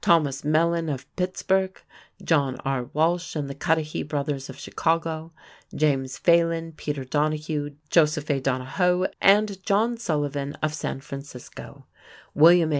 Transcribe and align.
Thomas 0.00 0.42
Mellon 0.42 0.88
of 0.88 1.04
Pittsburgh; 1.16 1.78
John 2.24 2.56
R. 2.64 2.84
Walsh 2.94 3.36
and 3.36 3.46
the 3.46 3.54
Cudahy 3.54 4.02
brothers 4.02 4.48
of 4.48 4.58
Chicago; 4.58 5.34
James 5.74 6.16
Phelan, 6.16 6.72
Peter 6.72 7.04
Donahue, 7.04 7.76
Joseph 7.90 8.30
A. 8.30 8.40
Donohoe, 8.40 9.08
and 9.20 9.62
John 9.66 9.98
Sullivan 9.98 10.54
of 10.62 10.72
San 10.72 11.00
Francisco; 11.02 11.84
William 12.34 12.72
A. 12.72 12.74